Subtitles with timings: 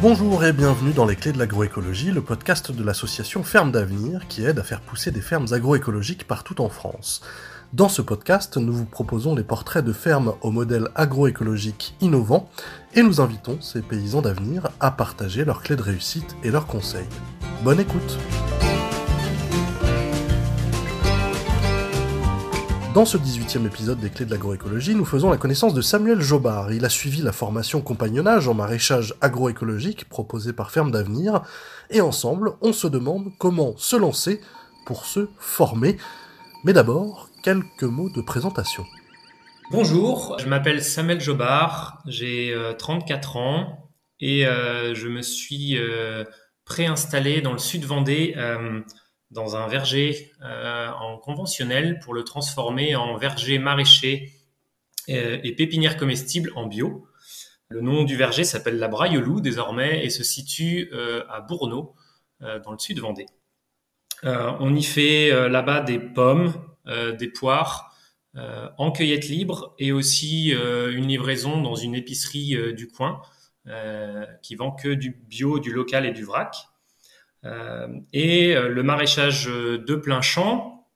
[0.00, 4.44] Bonjour et bienvenue dans Les Clés de l'agroécologie, le podcast de l'association Ferme d'Avenir qui
[4.44, 7.20] aide à faire pousser des fermes agroécologiques partout en France.
[7.72, 12.48] Dans ce podcast, nous vous proposons les portraits de fermes au modèle agroécologique innovant
[12.94, 17.08] et nous invitons ces paysans d'avenir à partager leurs clés de réussite et leurs conseils.
[17.64, 18.18] Bonne écoute
[22.94, 26.72] Dans ce 18e épisode des Clés de l'agroécologie, nous faisons la connaissance de Samuel Jobard.
[26.72, 31.42] Il a suivi la formation compagnonnage en maraîchage agroécologique proposée par Ferme d'Avenir,
[31.90, 34.40] et ensemble, on se demande comment se lancer
[34.86, 35.98] pour se former.
[36.64, 38.84] Mais d'abord, quelques mots de présentation.
[39.70, 46.24] Bonjour, je m'appelle Samuel Jobard, j'ai 34 euh, ans et euh, je me suis euh,
[46.64, 48.34] préinstallé dans le sud Vendée
[49.30, 54.32] dans un verger en conventionnel pour le transformer en verger maraîcher
[55.06, 57.06] et pépinière comestible en bio.
[57.68, 60.90] Le nom du verger s'appelle la Braillelou désormais et se situe
[61.28, 61.94] à Bourneau
[62.40, 63.26] dans le sud Vendée.
[64.22, 66.54] on y fait là-bas des pommes,
[66.88, 67.94] euh, des poires
[68.36, 73.20] euh, en cueillette libre et aussi euh, une livraison dans une épicerie du coin
[74.40, 76.56] qui vend que du bio, du local et du vrac.
[77.44, 80.86] Et le maraîchage de plein champ,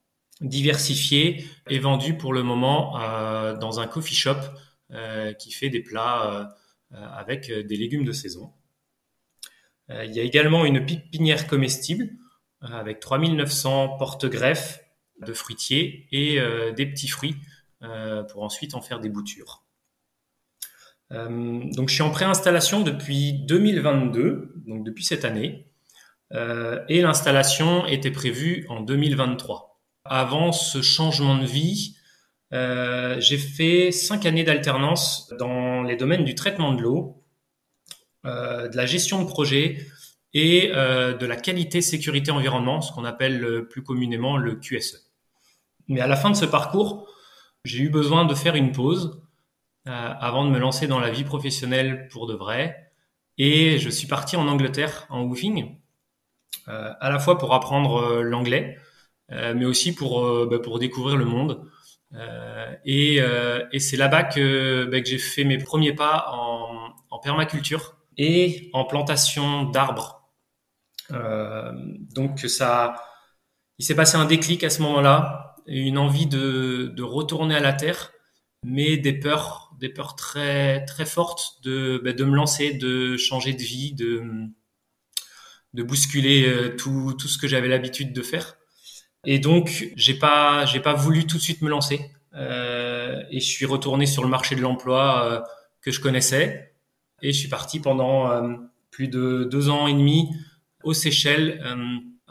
[0.40, 2.98] diversifié, est vendu pour le moment
[3.54, 4.36] dans un coffee shop
[5.38, 6.54] qui fait des plats
[6.90, 8.52] avec des légumes de saison.
[9.88, 12.10] il y a également une pépinière comestible
[12.60, 14.80] avec 3900 porte-greffes
[15.20, 17.36] de fruitiers et euh, des petits fruits
[17.82, 19.64] euh, pour ensuite en faire des boutures.
[21.12, 25.71] Euh, donc je suis en préinstallation depuis 2022, donc depuis cette année,
[26.32, 29.80] et l'installation était prévue en 2023.
[30.04, 31.96] Avant ce changement de vie,
[32.50, 37.22] j'ai fait cinq années d'alternance dans les domaines du traitement de l'eau,
[38.24, 39.86] de la gestion de projet
[40.32, 45.12] et de la qualité sécurité environnement, ce qu'on appelle plus communément le QSE.
[45.88, 47.08] Mais à la fin de ce parcours,
[47.64, 49.22] j'ai eu besoin de faire une pause
[49.88, 52.92] euh, avant de me lancer dans la vie professionnelle pour de vrai.
[53.38, 55.81] Et je suis parti en Angleterre en woofing, euh,
[56.66, 58.78] à la fois pour apprendre euh, l'anglais,
[59.30, 61.64] mais aussi pour, bah, pour découvrir le monde.
[62.84, 63.16] et,
[63.72, 68.68] et c'est là-bas que, bah, que j'ai fait mes premiers pas en, en permaculture et
[68.74, 70.28] en plantation d'arbres.
[71.10, 72.94] donc ça,
[73.78, 77.72] il s'est passé un déclic à ce moment-là une envie de, de, retourner à la
[77.72, 78.12] terre,
[78.64, 83.52] mais des peurs, des peurs très très fortes de, bah, de me lancer, de changer
[83.52, 84.22] de vie, de,
[85.74, 88.56] de bousculer euh, tout, tout ce que j'avais l'habitude de faire.
[89.24, 93.46] Et donc j'ai pas j'ai pas voulu tout de suite me lancer euh, et je
[93.46, 95.40] suis retourné sur le marché de l'emploi euh,
[95.80, 96.74] que je connaissais
[97.22, 98.56] et je suis parti pendant euh,
[98.90, 100.28] plus de deux ans et demi
[100.82, 101.62] aux Seychelles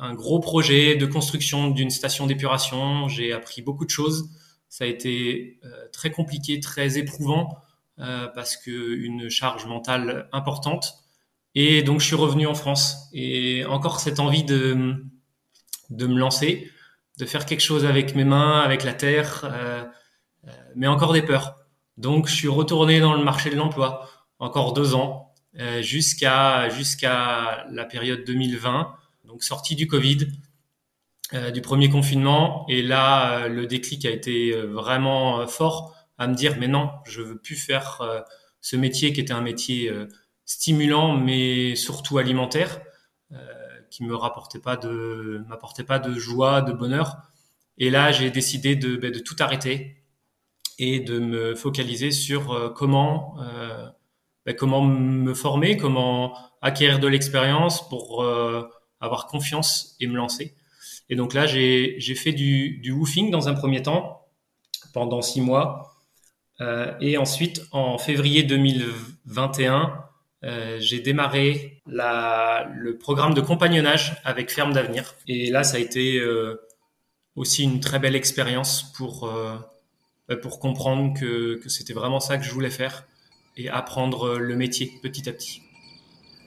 [0.01, 3.07] un gros projet de construction d'une station d'épuration.
[3.07, 4.29] J'ai appris beaucoup de choses.
[4.67, 7.59] Ça a été euh, très compliqué, très éprouvant
[7.99, 11.00] euh, parce que une charge mentale importante.
[11.55, 15.03] Et donc je suis revenu en France et encore cette envie de
[15.89, 16.71] de me lancer,
[17.19, 19.83] de faire quelque chose avec mes mains, avec la terre, euh,
[20.75, 21.55] mais encore des peurs.
[21.97, 25.33] Donc je suis retourné dans le marché de l'emploi encore deux ans
[25.81, 28.95] jusqu'à jusqu'à la période 2020
[29.31, 30.27] donc sorti du Covid,
[31.33, 36.27] euh, du premier confinement, et là, euh, le déclic a été euh, vraiment fort à
[36.27, 38.01] me dire, mais non, je veux plus faire
[38.59, 39.91] ce métier qui était un métier
[40.45, 42.81] stimulant, mais surtout alimentaire,
[43.89, 47.17] qui me rapportait pas de, m'apportait pas de joie, de bonheur.
[47.77, 50.03] Et là, j'ai décidé de, ben, de, tout arrêter
[50.79, 53.37] et de me focaliser sur comment,
[54.45, 58.25] ben, comment me former, comment acquérir de l'expérience pour
[58.99, 60.55] avoir confiance et me lancer.
[61.09, 64.21] Et donc là, j'ai fait du, du woofing dans un premier temps,
[64.93, 65.97] pendant six mois.
[66.59, 70.05] Euh, et ensuite, en février 2021,
[70.43, 75.15] euh, j'ai démarré la, le programme de compagnonnage avec Ferme d'Avenir.
[75.27, 76.61] Et là, ça a été euh,
[77.35, 79.57] aussi une très belle expérience pour, euh,
[80.27, 83.05] bah, pour comprendre que, que c'était vraiment ça que je voulais faire
[83.57, 85.61] et apprendre le métier petit à petit.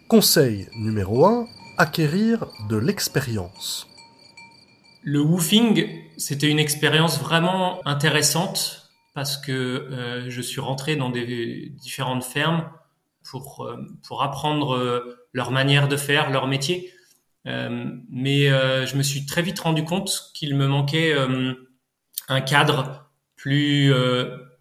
[0.08, 1.46] Conseil numéro 1,
[1.78, 3.86] acquérir de l'expérience.
[5.02, 5.86] Le woofing,
[6.16, 12.68] c'était une expérience vraiment intéressante parce que euh, je suis rentré dans des différentes fermes
[13.24, 13.76] pour, euh,
[14.06, 16.92] pour apprendre euh, leur manière de faire, leur métier.
[17.44, 18.46] mais
[18.86, 21.14] je me suis très vite rendu compte qu'il me manquait
[22.28, 23.92] un cadre plus,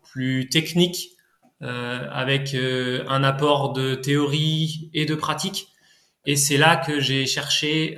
[0.01, 1.11] plus technique
[1.61, 5.69] avec un apport de théorie et de pratique.
[6.25, 7.97] Et c'est là que j'ai cherché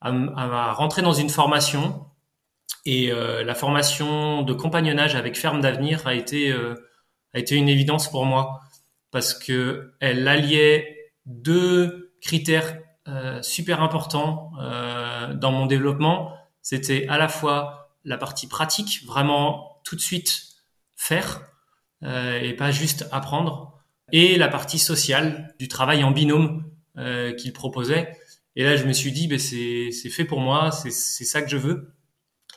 [0.00, 2.06] à, à, rentrer dans une formation.
[2.86, 6.54] Et la formation de compagnonnage avec Ferme d'avenir a été
[7.34, 8.62] a été une évidence pour moi
[9.14, 16.36] parce que elle alliait deux critères euh, super importants euh, dans mon développement.
[16.62, 20.42] C'était à la fois la partie pratique, vraiment tout de suite
[20.96, 21.42] faire
[22.02, 23.78] euh, et pas juste apprendre,
[24.10, 26.64] et la partie sociale du travail en binôme
[27.38, 28.16] qu'il proposait.
[28.56, 31.56] Et là, je me suis dit, ben, c'est fait pour moi, c'est ça que je
[31.56, 31.94] veux.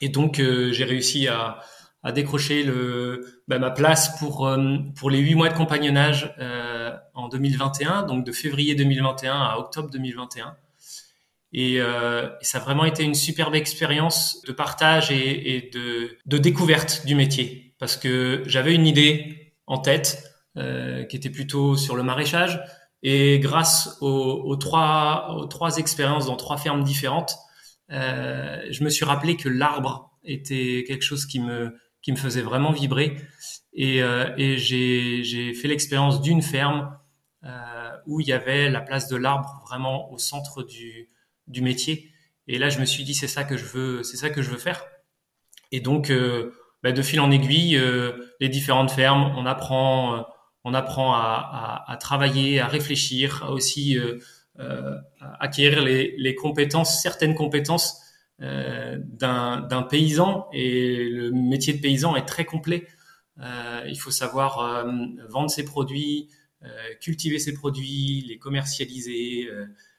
[0.01, 1.59] Et donc, j'ai réussi à,
[2.03, 6.95] à décrocher le, bah, ma place pour, euh, pour les huit mois de compagnonnage euh,
[7.13, 10.55] en 2021, donc de février 2021 à octobre 2021.
[11.53, 17.05] Et, euh, ça a vraiment été une superbe expérience de partage et, de, de, découverte
[17.05, 20.23] du métier, parce que j'avais une idée en tête
[20.57, 22.61] euh, qui était plutôt sur le maraîchage,
[23.03, 27.37] et grâce aux, aux, trois, aux trois expériences dans trois fermes différentes,
[27.91, 31.75] euh, je me suis rappelé que l'arbre était quelque chose qui me
[32.07, 33.17] qui me faisait vraiment vibrer.
[33.73, 36.97] Et, euh, j'ai fait l'expérience d'une ferme
[37.43, 41.09] euh, où il y avait la place de l'arbre vraiment au centre du,
[41.61, 42.09] métier.
[42.47, 44.49] Et là, je me suis dit, c'est ça que je veux, c'est ça que je
[44.49, 44.85] veux faire.
[45.73, 47.77] Et donc, euh, bah, de fil en aiguille,
[48.39, 50.25] les différentes fermes, on apprend,
[50.63, 53.97] on apprend à, travailler, à réfléchir, à aussi
[55.41, 58.01] acquérir les, compétences, certaines compétences
[58.39, 62.87] d'un paysan et le métier de paysan est très complet.
[63.39, 64.91] Euh, il faut savoir euh,
[65.29, 66.29] vendre ses produits,
[67.01, 69.47] cultiver ses produits, les commercialiser,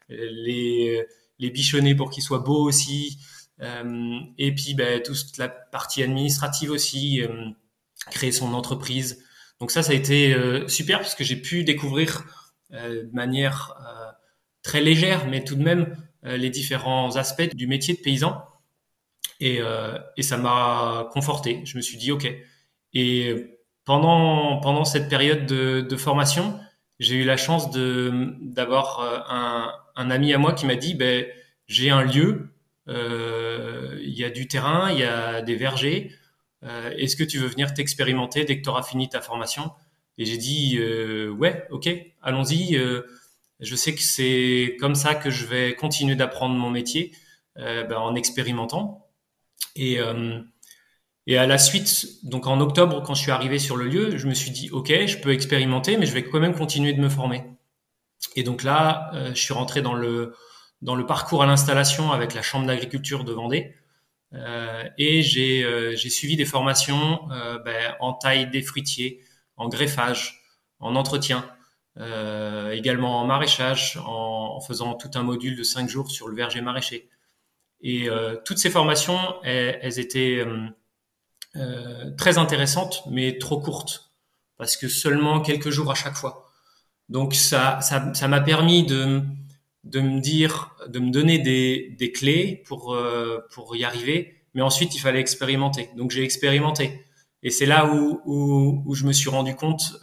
[0.08, 1.06] les,
[1.38, 3.18] les bichonner pour qu'ils soient beaux aussi.
[3.60, 7.22] et puis ben, toute la partie administrative aussi,
[8.10, 9.24] créer son entreprise.
[9.60, 10.36] Donc ça, ça a été
[10.66, 12.24] super parce que j'ai pu découvrir
[12.70, 13.76] de manière
[14.62, 18.44] très légère, mais tout de même euh, les différents aspects du métier de paysan.
[19.40, 21.62] Et, euh, et ça m'a conforté.
[21.64, 22.28] Je me suis dit, OK.
[22.94, 26.58] Et pendant, pendant cette période de, formation,
[26.98, 31.26] j'ai eu la chance d'avoir euh, un, un, ami à moi qui m'a dit, ben,
[31.66, 32.50] j'ai un lieu,
[32.88, 36.12] euh, il y a du terrain, il y a des vergers.
[36.64, 39.70] Euh, Est-ce que tu veux venir t'expérimenter dès que tu auras fini ta formation?
[40.16, 41.88] Et j'ai dit, euh, ouais, ok,
[42.22, 42.76] allons-y.
[43.60, 47.12] Je sais que c'est comme ça que je vais continuer d'apprendre mon métier,
[47.58, 49.08] euh, ben, en expérimentant.
[49.74, 50.40] Et, euh,
[51.26, 54.28] et à la suite, donc en octobre, quand je suis arrivé sur le lieu, je
[54.28, 57.08] me suis dit, OK, je peux expérimenter, mais je vais quand même continuer de me
[57.08, 57.44] former.
[58.36, 60.34] Et donc là, euh, je suis rentré dans le,
[60.82, 63.74] dans le parcours à l'installation avec la Chambre d'agriculture de Vendée.
[64.34, 67.20] Euh, et j'ai suivi des formations
[67.64, 69.24] ben, en taille des fruitiers,
[69.56, 70.44] en greffage,
[70.78, 71.44] en entretien.
[72.00, 76.60] Euh, également en maraîchage, en, faisant tout un module de cinq jours sur le verger
[76.60, 77.08] maraîcher.
[77.80, 80.44] Et euh, toutes ces formations, elles, étaient
[81.56, 84.12] euh, très intéressantes, mais trop courtes,
[84.58, 86.46] parce que seulement quelques jours à chaque fois.
[87.08, 89.22] Donc ça, ça, m'a permis de,
[89.84, 92.96] de me dire, de me donner des, des clés pour
[93.50, 95.90] pour y arriver, mais ensuite il fallait expérimenter.
[95.96, 97.06] Donc j'ai expérimenté,
[97.42, 98.20] et c'est là où,
[98.84, 99.96] où, je me suis rendu compte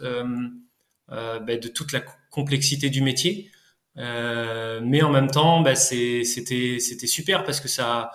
[1.08, 3.50] bah, de toute la complexité du métier.
[3.98, 8.10] Euh, mais en même temps, bah, c'était super parce que ça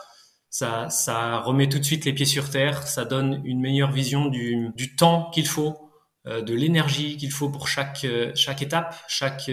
[0.49, 4.25] ça ça remet tout de suite les pieds sur terre, ça donne une meilleure vision
[4.25, 5.89] du, du temps qu'il faut,
[6.27, 8.05] euh, de l'énergie qu'il faut pour chaque
[8.35, 9.49] chaque étape, chaque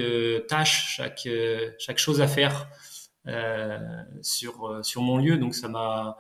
[0.49, 1.29] tâche, chaque
[1.79, 2.69] chaque chose à faire
[4.23, 5.39] sur sur mon lieu.
[5.39, 6.19] Donc ça m'a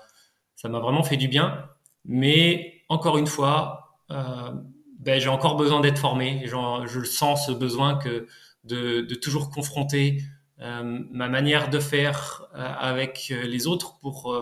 [0.56, 1.68] ça m'a vraiment fait du bien.
[2.04, 4.52] Mais encore une fois, euh,
[4.98, 6.44] ben, j'ai encore besoin d'être formé.
[6.44, 8.26] Je sens ce besoin que
[8.64, 10.22] de, toujours confronter
[10.60, 14.34] euh, ma manière de faire euh, avec euh, les autres pour,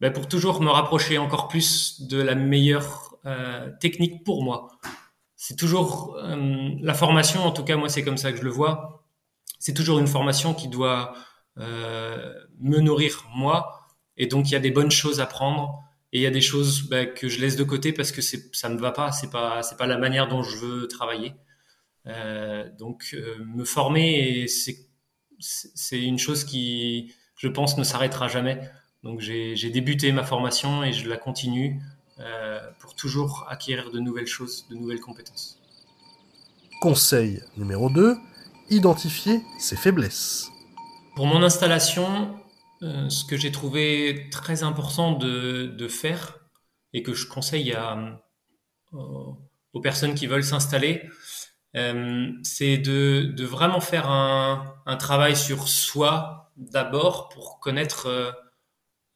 [0.00, 3.06] ben, pour toujours me rapprocher encore plus de la meilleure
[3.80, 4.68] technique pour moi.
[5.36, 9.04] C'est toujours la formation, en tout cas moi c'est comme ça que je le vois.
[9.58, 11.12] C'est toujours une formation qui doit
[11.56, 16.22] me nourrir moi, et donc il y a des bonnes choses à prendre et il
[16.22, 18.90] y a des choses bah, que je laisse de côté parce que ça me va
[18.92, 21.34] pas c'est pas c'est pas la manière dont je veux travailler.
[22.06, 24.88] Euh, donc euh, me former c'est
[25.38, 28.60] c'est une chose qui je pense ne s'arrêtera jamais.
[29.02, 31.80] Donc j'ai débuté ma formation et je la continue
[32.18, 35.58] euh, pour toujours acquérir de nouvelles choses de nouvelles compétences.
[36.80, 38.16] Conseil numéro 2
[38.70, 40.48] identifier ses faiblesses.
[41.16, 42.34] Pour mon installation
[42.82, 46.38] euh, ce que j'ai trouvé très important de, faire
[46.92, 49.32] et que je conseille euh,
[49.72, 51.08] aux personnes qui veulent s'installer,
[51.74, 58.34] c'est de, vraiment faire un, travail sur soi d'abord pour connaître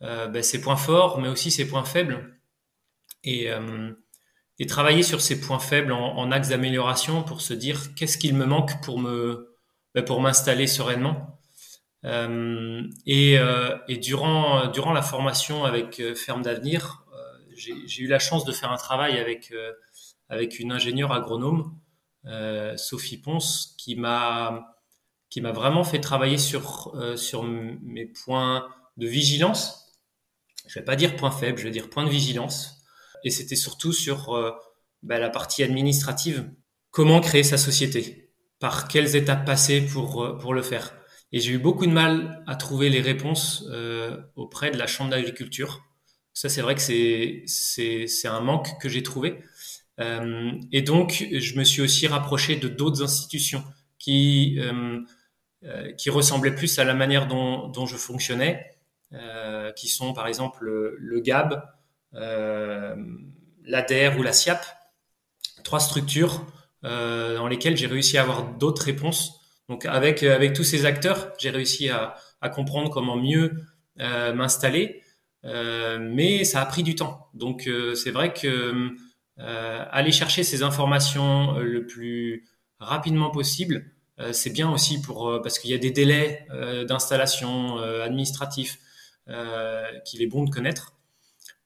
[0.01, 2.39] ben, ses points forts, mais aussi ses points faibles.
[3.25, 3.51] Et,
[4.69, 8.81] travailler sur ces points faibles en, axe d'amélioration pour se dire qu'est-ce qu'il me manque
[8.83, 9.01] pour
[9.95, 11.41] ben, pour m'installer sereinement.
[12.05, 17.17] Euh, et, euh, et, durant durant la formation avec euh, Ferme d'avenir, euh,
[17.57, 19.53] j'ai eu la chance de faire un travail avec
[20.29, 21.79] avec une ingénieure agronome,
[22.77, 24.75] Sophie Ponce, qui m'a
[25.37, 29.93] vraiment fait travailler sur sur mes points de vigilance.
[30.67, 32.85] Je vais pas dire points faibles, je vais dire points de vigilance
[33.25, 34.53] et c'était surtout sur euh,
[35.03, 36.51] bah, la partie administrative.
[36.91, 38.31] Comment créer sa société?
[38.61, 40.95] Par quelles étapes passer pour, euh, pour le faire?
[41.35, 45.11] Et j'ai eu beaucoup de mal à trouver les réponses euh, auprès de la Chambre
[45.11, 45.83] d'agriculture.
[46.33, 49.41] Ça, c'est vrai que c'est, un manque que j'ai trouvé.
[49.99, 53.65] Euh, et donc, je me suis aussi rapproché de d'autres institutions
[53.99, 55.01] qui, euh,
[55.99, 58.71] qui ressemblaient plus à la manière dont, je fonctionnais,
[59.75, 61.65] qui sont par exemple le, le GAB,
[63.65, 64.65] l'ADER ou la SIAP,
[65.65, 66.47] trois structures
[66.85, 69.41] dans lesquelles j'ai réussi à avoir d'autres réponses.
[69.69, 73.53] Donc avec avec tous ces acteurs, j'ai réussi à, à, comprendre comment mieux
[74.01, 75.03] euh, m'installer,
[75.43, 77.29] mais ça a pris du temps.
[77.35, 78.91] Donc c'est vrai que
[79.39, 82.47] aller chercher ces informations le plus
[82.79, 83.93] rapidement possible,
[84.33, 86.47] c'est bien aussi pour parce qu'il y a des délais
[86.89, 88.79] d'installation administratifs
[90.05, 90.95] qu'il est bon de connaître.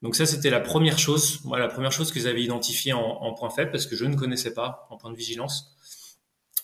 [0.01, 3.33] Donc ça, c'était la première chose, moi, la première chose que j'avais identifiée en, en,
[3.33, 5.75] point faible parce que je ne connaissais pas en point de vigilance.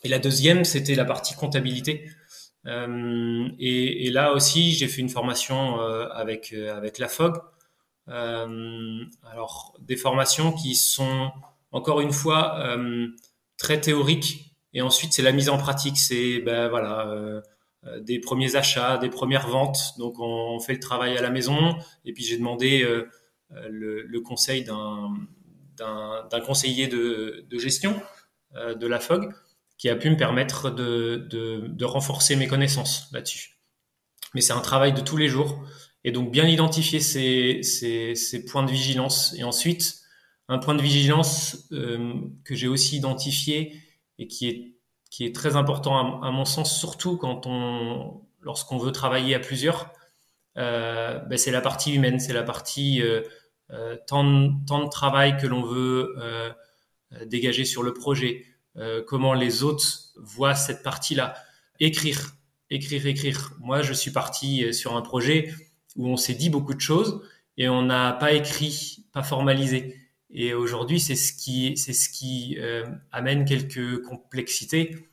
[0.05, 2.07] Et la deuxième, c'était la partie comptabilité.
[2.67, 7.33] Euh, et, là aussi, j'ai fait une formation euh, avec euh, avec la FOG.
[8.07, 11.31] Alors des formations qui sont
[11.71, 12.63] encore une fois
[13.57, 15.97] très théoriques et ensuite c'est la mise en pratique.
[15.97, 17.41] C'est ben voilà
[18.01, 19.95] des premiers achats, des premières ventes.
[19.97, 22.87] Donc on, fait le travail à la maison et puis j'ai demandé
[23.49, 27.99] le, conseil d'un conseiller de, de gestion
[28.53, 29.33] de la FOG
[29.77, 33.59] qui a pu me permettre de, de, renforcer mes connaissances là-dessus.
[34.33, 35.63] Mais c'est un travail de tous les jours.
[36.03, 39.33] Et donc bien identifier ces, ces, points de vigilance.
[39.37, 40.01] Et ensuite,
[40.47, 42.13] un point de vigilance euh,
[42.43, 43.81] que j'ai aussi identifié
[44.19, 44.75] et qui est,
[45.09, 49.91] qui est très important à, mon sens, surtout quand on, lorsqu'on veut travailler à plusieurs,
[50.57, 53.21] euh, ben c'est la partie humaine, c'est la partie euh,
[53.71, 56.15] euh, temps, de, travail que l'on veut
[57.25, 58.43] dégager sur le projet,
[58.77, 61.35] euh, comment les autres voient cette partie-là.
[61.79, 62.35] Écrire,
[62.69, 63.53] écrire, écrire.
[63.59, 65.53] Moi, je suis parti sur un projet
[65.95, 67.21] où on s'est dit beaucoup de choses
[67.57, 69.95] et on n'a pas écrit, pas formalisé.
[70.29, 75.09] Et aujourd'hui, c'est ce qui, c'est ce qui euh, amène quelques complexités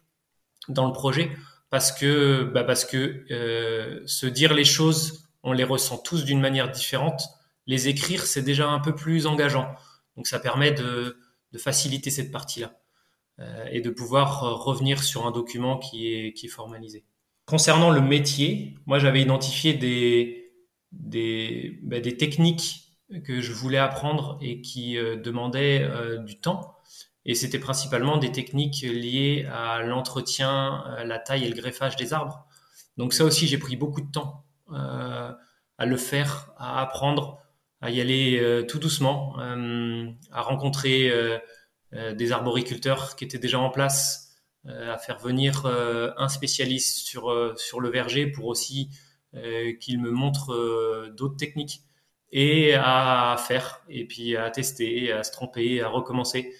[0.69, 1.31] dans le projet
[1.71, 6.41] parce que, bah parce que euh, se dire les choses on les ressent tous d'une
[6.41, 7.21] manière différente.
[7.67, 9.75] Les écrire, c'est déjà un peu plus engageant.
[10.17, 11.19] Donc ça permet de,
[11.53, 12.82] de faciliter cette partie-là euh,
[13.71, 17.05] et de pouvoir euh, revenir sur un document qui est, qui est formalisé.
[17.47, 20.53] Concernant le métier, moi j'avais identifié des,
[20.93, 26.77] des, des techniques que je voulais apprendre et qui euh, demandaient euh, du temps.
[27.25, 32.13] Et c'était principalement des techniques liées à l'entretien, euh, la taille et le greffage des
[32.13, 32.47] arbres.
[32.97, 35.33] Donc ça aussi, j'ai pris beaucoup de temps euh,
[35.79, 37.39] à le faire, à apprendre,
[37.81, 41.11] à y aller euh, tout doucement, euh, à rencontrer
[41.93, 44.35] des arboriculteurs qui étaient déjà en place,
[44.67, 48.89] à faire venir un spécialiste sur, le verger pour aussi
[49.81, 51.83] qu'il me montre d'autres techniques
[52.33, 56.53] et à faire et puis à tester, à se tromper, à recommencer.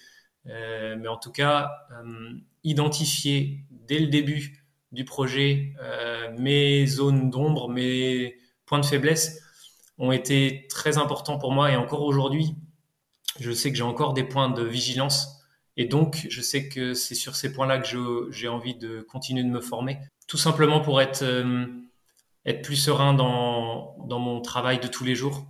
[0.47, 2.33] Euh, mais en tout cas, euh,
[2.65, 8.37] identifier dès le début du projet, euh, mes zones d'ombre, mes
[8.67, 9.41] points de faiblesse
[9.99, 12.55] ont été très importants pour moi et encore aujourd'hui,
[13.41, 15.43] je sais que j'ai encore des points de vigilance
[15.77, 19.49] et donc je sais que c'est sur ces points-là que j'ai envie de continuer de
[19.49, 19.99] me former,
[20.29, 21.67] tout simplement pour être euh,
[22.47, 25.47] être plus serein dans dans mon travail de tous les jours.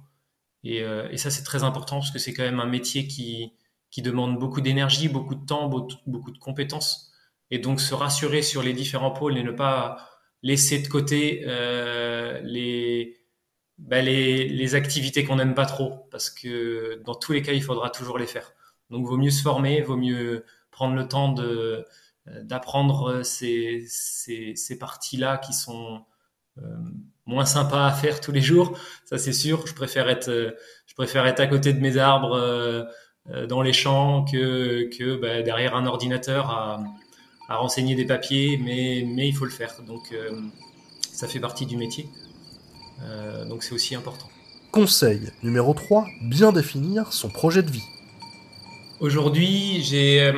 [0.65, 3.53] Et, euh, et ça c'est très important parce que c'est quand même un métier qui
[3.91, 7.13] qui demande beaucoup d'énergie, beaucoup de temps, beaucoup, beaucoup de compétences.
[7.51, 10.09] Et donc se rassurer sur les différents pôles et ne pas
[10.43, 13.22] laisser de côté euh, les,
[13.83, 17.63] bah les, les activités qu'on n'aime pas trop, parce que dans tous les cas, il
[17.63, 18.55] faudra toujours les faire.
[18.91, 21.85] Donc, vaut mieux se former, vaut mieux prendre le temps de
[22.45, 26.05] d'apprendre ces, ces, ces parties-là qui sont
[26.59, 26.63] euh,
[27.27, 28.79] moins sympas à faire tous les jours.
[29.05, 29.67] Ça, c'est sûr.
[29.67, 30.31] Je préfère être,
[30.87, 32.35] je préfère être à côté de mes arbres.
[32.37, 32.85] Euh,
[33.49, 36.83] dans les champs que, que bah, derrière un ordinateur à,
[37.49, 39.81] à, renseigner des papiers, mais, mais il faut le faire.
[39.87, 40.13] Donc
[41.13, 42.09] ça fait partie du métier.
[43.49, 44.29] Donc c'est aussi important.
[44.71, 47.85] Conseil numéro 3, bien définir son projet de vie.
[49.01, 50.33] Aujourd'hui, j'ai,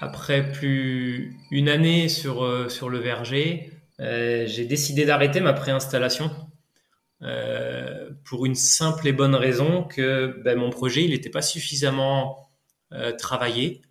[0.00, 6.30] après plus une année sur, sur le verger, j'ai décidé d'arrêter ma préinstallation
[7.22, 12.50] euh, pour une simple et bonne raison que ben, mon projet il n'était pas suffisamment
[12.92, 13.82] euh, travaillé,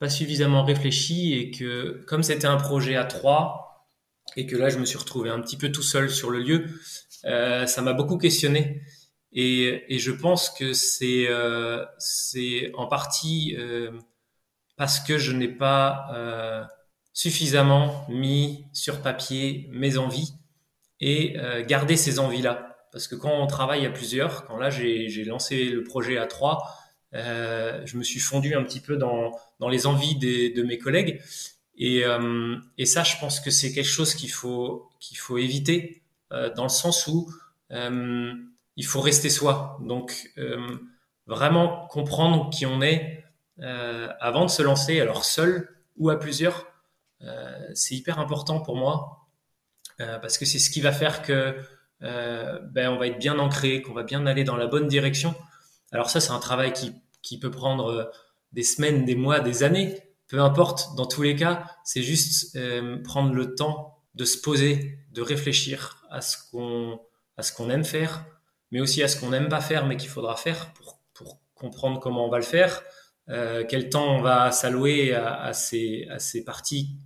[0.00, 3.63] pas suffisamment réfléchi et que comme c'était un projet à trois
[4.36, 6.66] et que là je me suis retrouvé un petit peu tout seul sur le lieu,
[7.24, 8.82] euh, ça m'a beaucoup questionné
[9.32, 11.84] et, je pense que c'est euh,
[12.74, 13.90] en partie euh,
[14.76, 16.68] parce que je n'ai pas
[17.12, 20.34] suffisamment mis sur papier mes envies
[21.00, 22.76] et garder ces envies-là.
[22.92, 26.76] Parce que quand on travaille à plusieurs, quand là j'ai lancé le projet à trois,
[27.12, 29.32] je me suis fondu un petit peu dans,
[29.68, 31.20] les envies de mes collègues.
[31.76, 36.02] Et, euh, et, ça, je pense que c'est quelque chose qu'il faut, qu'il faut éviter,
[36.32, 37.32] euh, dans le sens où
[37.72, 38.32] euh,
[38.76, 39.78] il faut rester soi.
[39.82, 40.32] Donc,
[41.26, 43.24] vraiment comprendre qui on est
[44.20, 46.66] avant de se lancer, alors seul ou à plusieurs,
[47.74, 49.28] c'est hyper important pour moi.
[49.98, 51.56] Parce que c'est ce qui va faire que
[52.00, 55.34] ben, on va être bien ancré, qu'on va bien aller dans la bonne direction.
[55.92, 58.10] Alors ça, c'est un travail qui, qui peut prendre
[58.52, 60.94] des semaines, des mois, des années, peu importe.
[60.96, 66.06] Dans tous les cas, c'est juste euh, prendre le temps de se poser, de réfléchir
[66.10, 67.00] à ce qu'on
[67.36, 68.24] à ce qu'on aime faire,
[68.70, 71.98] mais aussi à ce qu'on n'aime pas faire, mais qu'il faudra faire pour, pour comprendre
[72.00, 72.82] comment on va le faire,
[73.28, 76.96] euh, quel temps on va s'allouer à, ces, à ces parties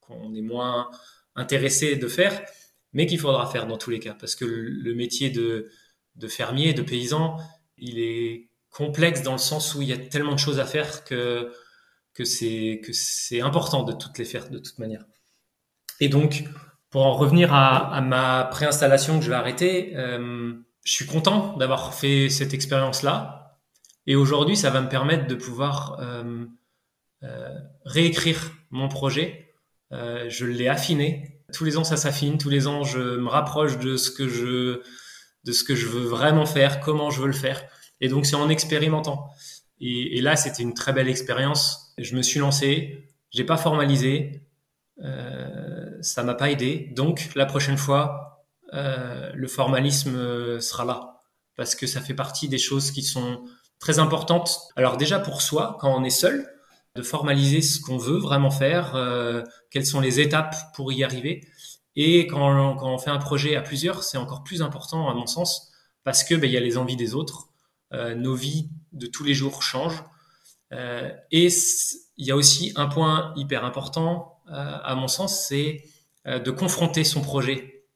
[0.00, 0.90] qu'on est moins
[1.34, 2.44] intéressé de faire,
[2.92, 5.70] mais qu'il faudra faire dans tous les cas, parce que le, métier de,
[6.16, 7.36] de fermier, de paysan,
[7.76, 11.04] il est complexe dans le sens où il y a tellement de choses à faire
[11.04, 11.52] que
[12.14, 15.04] que c'est que c'est important de toutes les faire de toute manière.
[16.00, 16.44] Et donc,
[16.90, 21.94] pour en revenir à, ma préinstallation que je vais arrêter, euh, je suis content d'avoir
[21.94, 23.58] fait cette expérience-là.
[24.06, 26.44] Et aujourd'hui, ça va me permettre de pouvoir euh,
[27.22, 29.40] euh, réécrire mon projet
[30.28, 31.40] je l'ai affiné.
[31.52, 32.38] Tous les ans, ça s'affine.
[32.38, 34.82] Tous les ans, je me rapproche de ce que je,
[35.44, 37.62] de ce que je veux vraiment faire, comment je veux le faire.
[38.00, 39.30] Et donc, c'est en expérimentant.
[39.80, 41.94] Et, et là, c'était une très belle expérience.
[41.98, 43.08] Je me suis lancé.
[43.30, 44.42] J'ai pas formalisé.
[45.02, 46.92] Euh, ça m'a pas aidé.
[46.94, 51.14] Donc, la prochaine fois, euh, le formalisme sera là
[51.56, 53.44] parce que ça fait partie des choses qui sont
[53.78, 54.58] très importantes.
[54.76, 56.48] Alors déjà pour soi, quand on est seul,
[56.96, 61.46] de formaliser ce qu'on veut vraiment faire, euh, quelles sont les étapes pour y arriver.
[61.96, 65.14] Et quand on, quand on fait un projet à plusieurs, c'est encore plus important à
[65.14, 65.72] mon sens,
[66.04, 67.53] parce que ben, il y a les envies des autres, euh,
[68.16, 70.04] nos vies de tous les jours changent.
[70.72, 71.48] Euh, et
[72.16, 75.84] il y a aussi un point hyper important, euh, à mon sens, c'est
[76.26, 77.86] euh, de confronter son projet,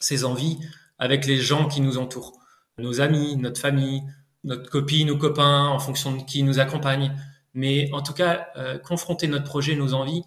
[0.00, 0.58] ses envies,
[0.98, 2.38] avec les gens qui nous entourent,
[2.78, 4.02] nos amis, notre famille,
[4.44, 7.16] notre copine ou copain, en fonction de qui nous accompagne.
[7.54, 10.22] Mais en tout cas, euh, confronter notre projet, nos envies,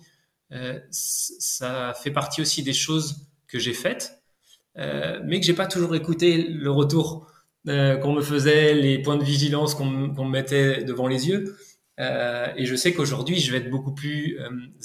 [0.51, 4.21] euh, ça fait partie aussi des choses que j'ai faites,
[4.77, 7.31] euh, mais que j'ai pas toujours écouté le retour
[7.67, 11.56] euh, qu'on me faisait, les points de vigilance qu'on me mettait devant les yeux.
[12.00, 14.39] Euh, et je sais qu'aujourd'hui, je vais être beaucoup plus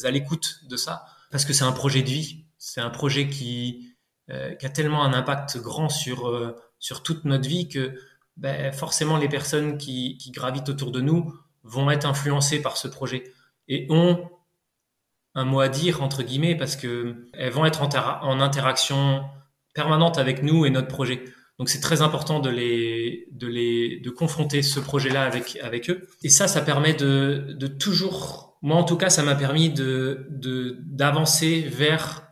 [0.04, 3.92] à l'écoute de ça, parce que c'est un projet de vie, c'est un projet qui,
[4.28, 7.94] a tellement un impact grand sur, sur toute notre vie que
[8.36, 12.88] ben, forcément les personnes qui, qui gravitent autour de nous vont être influencées par ce
[12.88, 13.24] projet
[13.68, 14.28] et ont
[15.34, 19.24] un mot à dire entre guillemets parce que elles vont être en, interaction
[19.74, 21.24] permanente avec nous et notre projet.
[21.58, 26.06] Donc c'est très important de les de les de confronter ce projet-là avec avec eux.
[26.22, 30.26] Et ça, ça permet de de toujours, moi en tout cas, ça m'a permis de
[30.30, 32.28] de d'avancer vers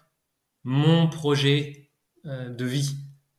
[0.62, 1.90] mon projet
[2.26, 2.96] euh, de vie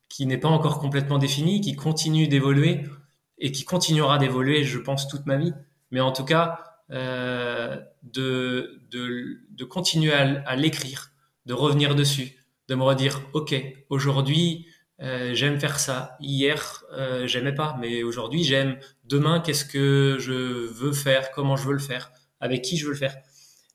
[0.09, 2.83] qui n'est pas encore complètement défini, qui continue d'évoluer
[3.37, 5.53] et qui continuera d'évoluer, je pense, toute ma vie
[5.91, 6.59] mais en tout cas,
[6.91, 11.11] euh, de, de, de, continuer à, à l'écrire,
[11.45, 12.35] de revenir dessus,
[12.67, 13.55] de me redire, OK,
[13.89, 14.67] aujourd'hui,
[15.01, 16.15] euh, j'aime faire ça.
[16.19, 18.79] Hier, euh, j'aimais pas, mais aujourd'hui, j'aime.
[19.03, 21.31] Demain, qu'est-ce que je veux faire?
[21.31, 22.11] Comment je veux le faire?
[22.39, 23.15] Avec qui je veux le faire?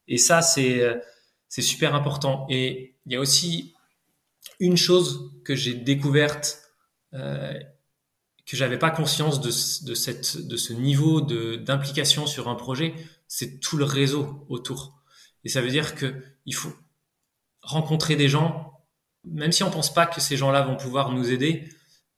[0.08, 0.96] Et ça, c'est euh,
[1.48, 2.46] c'est super important.
[2.48, 3.74] Et il y a aussi
[4.60, 6.62] une chose que j'ai découverte
[7.12, 7.58] euh,
[8.46, 12.94] que j'avais pas conscience de, cette, de ce niveau d'implication sur un projet,
[13.28, 15.00] c'est tout le réseau autour.
[15.44, 16.72] Et ça veut dire que il faut
[17.62, 18.69] rencontrer des gens,
[19.24, 21.68] même si on pense pas que ces gens-là vont pouvoir nous aider,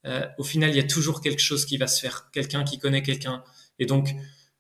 [0.07, 2.79] euh, au final, il y a toujours quelque chose qui va se faire, quelqu'un qui
[2.79, 3.45] connaît quelqu'un.
[3.79, 4.15] Et donc,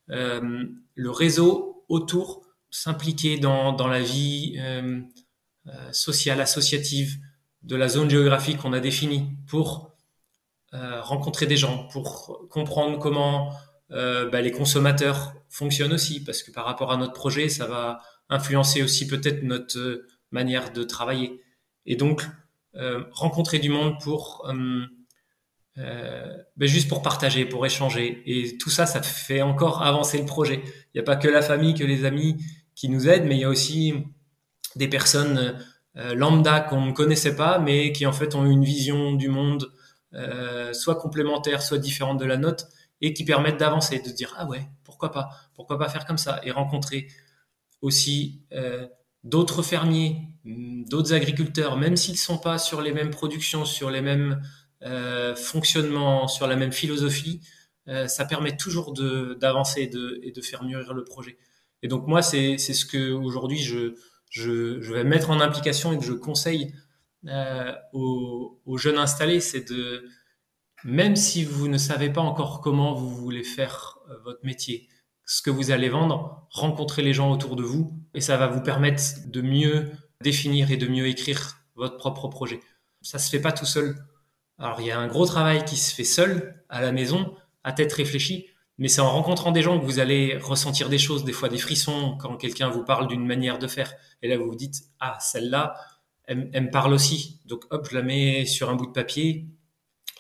[0.09, 4.61] le réseau autour, s'impliquer dans, la vie
[5.93, 7.17] sociale, associative
[7.63, 9.97] de la zone géographique qu'on a définie pour
[10.73, 13.53] rencontrer des gens, pour comprendre comment
[13.89, 18.83] bah, les consommateurs fonctionnent aussi, parce que par rapport à notre projet, ça va influencer
[18.83, 21.43] aussi peut-être notre manière de travailler.
[21.87, 22.23] Et donc,
[22.75, 24.87] euh, rencontrer du monde pour euh,
[25.77, 28.23] euh, ben juste pour partager, pour échanger.
[28.25, 30.63] Et tout ça, ça fait encore avancer le projet.
[30.65, 32.43] Il n'y a pas que la famille, que les amis
[32.75, 33.95] qui nous aident, mais il y a aussi
[34.77, 35.59] des personnes
[35.95, 39.71] lambda qu'on ne connaissait pas, mais qui en fait ont une vision du monde
[40.73, 42.69] soit complémentaire, soit différente de la nôtre,
[43.03, 46.41] et qui permettent d'avancer, de dire ah ouais, pourquoi pas, pourquoi pas faire comme ça,
[46.45, 47.09] et rencontrer
[47.83, 48.41] aussi
[49.25, 53.91] d'autres fermiers, mm, d'autres agriculteurs, même s'ils ne sont pas sur les mêmes productions, sur
[53.91, 54.43] les mêmes
[54.83, 57.41] euh, fonctionnements, sur la même philosophie,
[57.89, 59.83] euh, ça permet toujours d'avancer
[60.23, 61.39] et de faire mûrir le projet.
[61.83, 63.95] Et donc moi, c'est ce que aujourd'hui je,
[64.31, 66.75] je, vais mettre en implication et que je conseille
[67.27, 70.05] euh, aux, aux, jeunes installés, c'est de,
[70.85, 74.89] même si vous ne savez pas encore comment vous voulez faire votre métier,
[75.33, 78.61] ce que vous allez vendre, rencontrer les gens autour de vous et ça va vous
[78.61, 79.91] permettre de mieux
[80.21, 82.61] définir et de mieux écrire votre propre projet.
[83.01, 83.97] Ça se fait pas tout seul.
[84.59, 87.73] Alors il y a un gros travail qui se fait seul à la maison, à
[87.73, 91.33] tête réfléchie, mais c'est en rencontrant des gens que vous allez ressentir des choses, des
[91.33, 93.95] fois des frissons quand quelqu'un vous parle d'une manière de faire.
[94.21, 95.77] Et là vous vous dites ah celle-là,
[96.25, 97.41] elle, elle me parle aussi.
[97.47, 99.49] Donc hop, je la mets sur un bout de papier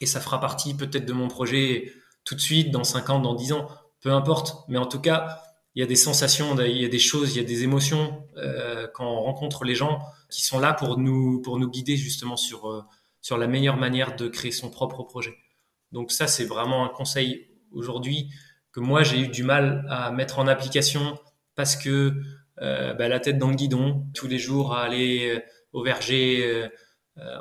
[0.00, 1.92] et ça fera partie peut-être de mon projet
[2.24, 3.68] tout de suite, dans 5 ans, dans 10 ans
[4.02, 4.64] peu importe.
[4.68, 5.42] Mais en tout cas,
[5.74, 8.26] il y a des sensations, il y a des choses, il y a des émotions
[8.36, 12.36] euh, quand on rencontre les gens qui sont là pour nous, pour nous guider justement
[12.36, 12.82] sur, euh,
[13.22, 15.34] sur la meilleure manière de créer son propre projet.
[15.90, 18.28] Donc ça, c'est vraiment un conseil aujourd'hui
[18.72, 21.18] que moi, j'ai eu du mal à mettre en application
[21.54, 22.14] parce que
[22.60, 26.68] euh, bah, la tête dans le guidon, tous les jours à aller au verger,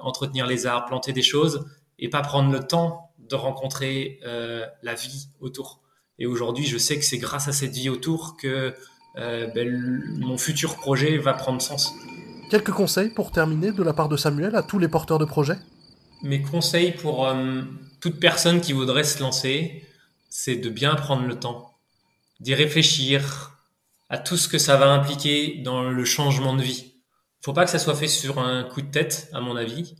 [0.01, 1.65] entretenir les arbres, planter des choses
[1.99, 5.81] et pas prendre le temps de rencontrer la vie autour.
[6.21, 8.75] Et aujourd'hui, je sais que c'est grâce à cette vie autour que
[9.17, 11.95] euh, ben, mon futur projet va prendre sens.
[12.51, 15.57] Quelques conseils pour terminer de la part de Samuel à tous les porteurs de projets?
[16.21, 17.63] Mes conseils pour euh,
[18.01, 19.83] toute personne qui voudrait se lancer,
[20.29, 21.73] c'est de bien prendre le temps,
[22.39, 23.57] d'y réfléchir
[24.07, 26.93] à tout ce que ça va impliquer dans le changement de vie.
[27.43, 29.95] Faut pas que ça soit fait sur un coup de tête, à mon avis.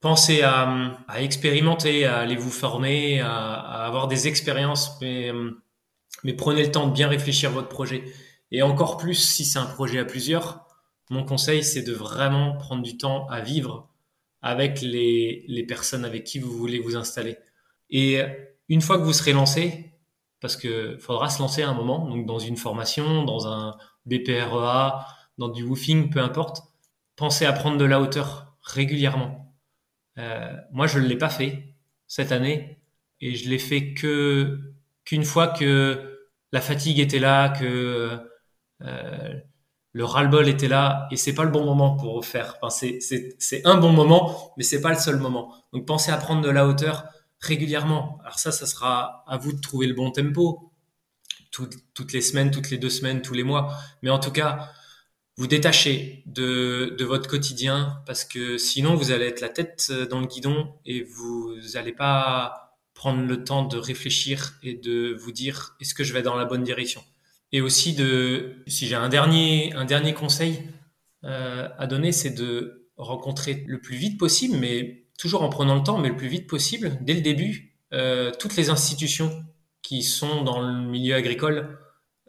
[0.00, 5.50] Pensez à, expérimenter, à aller vous former, à, à avoir des expériences, mais euh,
[6.24, 8.04] mais prenez le temps de bien réfléchir votre projet.
[8.50, 10.66] Et encore plus si c'est un projet à plusieurs,
[11.10, 13.88] mon conseil, c'est de vraiment prendre du temps à vivre
[14.42, 17.36] avec les, personnes avec qui vous voulez vous installer.
[17.90, 18.20] Et
[18.68, 19.92] une fois que vous serez lancé,
[20.40, 25.06] parce que faudra se lancer à un moment, donc dans une formation, dans un BPREA,
[25.38, 26.62] dans du woofing, peu importe,
[27.16, 29.54] pensez à prendre de la hauteur régulièrement.
[30.18, 31.74] Euh, moi, je ne l'ai pas fait
[32.06, 32.80] cette année
[33.20, 34.75] et je l'ai fait que
[35.06, 36.18] qu'une fois que
[36.52, 38.20] la fatigue était là, que
[38.82, 39.34] euh,
[39.92, 42.58] le ras-le-bol était là, et c'est pas le bon moment pour faire.
[42.70, 45.54] C'est un bon moment, mais c'est pas le seul moment.
[45.72, 47.06] Donc pensez à prendre de la hauteur
[47.40, 48.18] régulièrement.
[48.22, 50.72] Alors ça, ça sera à vous de trouver le bon tempo,
[51.50, 53.74] toutes les semaines, toutes les deux semaines, tous les mois.
[54.02, 54.70] Mais en tout cas,
[55.38, 60.20] vous détachez de, de, votre quotidien parce que sinon vous allez être la tête dans
[60.20, 62.65] le guidon et vous n'allez pas
[62.96, 66.46] prendre le temps de réfléchir et de vous dire est-ce que je vais dans la
[66.46, 67.04] bonne direction?
[67.52, 69.72] Et aussi de, si j'ai un dernier,
[70.14, 70.62] conseil
[71.22, 75.82] euh, à donner, c'est de rencontrer le plus vite possible, mais toujours en prenant le
[75.82, 79.44] temps, mais le plus vite possible, dès le début, euh, toutes les institutions
[79.82, 81.78] qui sont dans le milieu agricole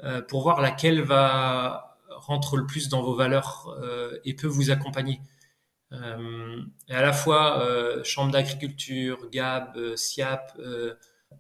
[0.04, 3.74] euh, pour voir laquelle va rentre le plus dans vos valeurs
[4.26, 5.22] et peut vous accompagner.
[5.94, 10.60] Euh, et à la fois euh, chambre d'agriculture, GAB, euh, SIAP,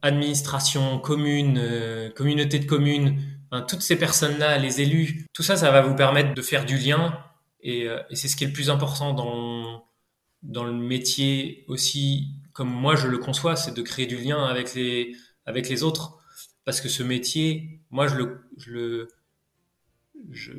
[0.01, 3.19] administration, commune, communauté de communes,
[3.67, 7.17] toutes ces personnes-là, les élus, tout ça, ça va vous permettre de faire du lien.
[7.61, 9.85] Et, c'est ce qui est le plus important dans,
[10.43, 14.75] dans le métier aussi, comme moi je le conçois, c'est de créer du lien avec
[14.75, 16.19] les, avec les autres.
[16.63, 19.07] Parce que ce métier, moi je le, je
[20.31, 20.51] je,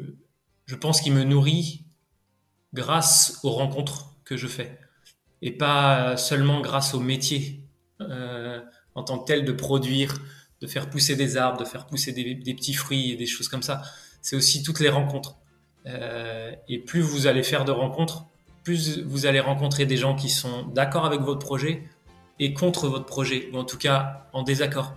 [0.67, 1.88] je pense qu'il me nourrit
[2.75, 4.79] grâce aux rencontres que je fais
[5.43, 7.69] et pas seulement grâce au métier
[8.01, 8.61] euh,
[8.95, 10.15] en tant que tel de produire,
[10.61, 13.63] de faire pousser des arbres, de faire pousser des, petits fruits et des choses comme
[13.63, 13.83] ça.
[14.23, 15.37] C'est aussi toutes les rencontres.
[15.87, 18.25] Euh, et plus vous allez faire de rencontres,
[18.65, 21.85] plus vous allez rencontrer des gens qui sont d'accord avec votre projet
[22.41, 24.95] et contre votre projet, ou en tout cas en désaccord.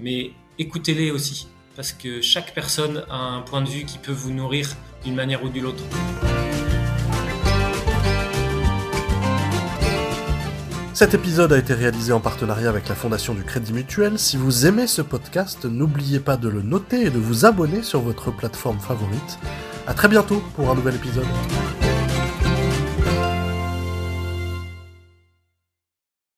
[0.00, 1.48] Mais écoutez-les aussi.
[1.76, 4.68] parce que chaque personne a un point de vue qui peut vous nourrir
[5.04, 5.82] d'une manière ou d'une autre.
[10.94, 14.16] Cet épisode a été réalisé en partenariat avec la Fondation du Crédit Mutuel.
[14.16, 18.00] Si vous aimez ce podcast, n'oubliez pas de le noter et de vous abonner sur
[18.00, 19.40] votre plateforme favorite.
[19.88, 21.26] À très bientôt pour un nouvel épisode.